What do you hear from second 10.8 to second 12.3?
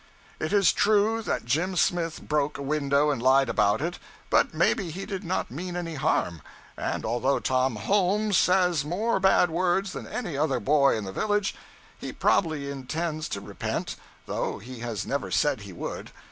in the village, he